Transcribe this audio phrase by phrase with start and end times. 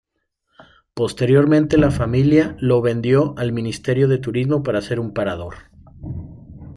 [0.95, 5.57] Posteriormente, la familia lo vendió al Ministerio de Turismo para hacer un parador.